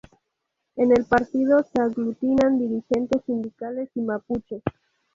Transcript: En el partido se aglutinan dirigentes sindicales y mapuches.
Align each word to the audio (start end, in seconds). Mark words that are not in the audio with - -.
En 0.77 0.91
el 0.97 1.05
partido 1.05 1.61
se 1.71 1.79
aglutinan 1.79 2.57
dirigentes 2.57 3.23
sindicales 3.23 3.87
y 3.93 4.01
mapuches. 4.01 4.63